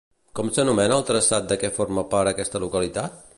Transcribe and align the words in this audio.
Com 0.37 0.47
s'anomena 0.55 0.97
el 1.01 1.05
traçat 1.09 1.47
de 1.51 1.59
què 1.65 1.71
forma 1.79 2.07
part 2.15 2.33
aquesta 2.33 2.63
localitat? 2.65 3.23